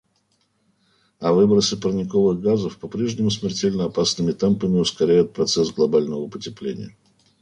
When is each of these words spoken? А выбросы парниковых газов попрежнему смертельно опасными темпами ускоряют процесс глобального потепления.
А 1.19 1.31
выбросы 1.39 1.77
парниковых 1.79 2.39
газов 2.41 2.79
попрежнему 2.79 3.29
смертельно 3.29 3.83
опасными 3.85 4.31
темпами 4.31 4.79
ускоряют 4.79 5.31
процесс 5.31 5.69
глобального 5.71 6.27
потепления. 6.27 6.95